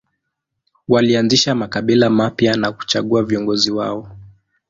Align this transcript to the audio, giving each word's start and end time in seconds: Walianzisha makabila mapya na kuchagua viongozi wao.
Walianzisha 0.87 1.55
makabila 1.55 2.09
mapya 2.09 2.57
na 2.57 2.71
kuchagua 2.71 3.23
viongozi 3.23 3.71
wao. 3.71 4.17